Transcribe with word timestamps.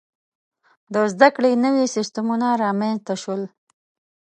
•د 0.93 0.95
زده 1.13 1.27
کړې 1.35 1.51
نوي 1.65 1.85
سیستمونه 1.95 2.47
رامنځته 2.63 3.13
شول. 3.21 3.41